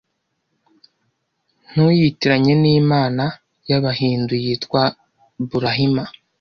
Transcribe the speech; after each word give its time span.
ntuyitiranye 1.71 2.53
n’imana 2.63 3.23
y’Abahindu 3.69 4.33
yitwa 4.43 4.81
Burahima 5.49 6.03